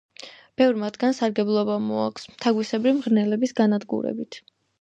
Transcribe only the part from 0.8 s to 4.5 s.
მათგანს სარგებლობა მოაქვს თაგვისებრი მღრღნელების განადგურებით.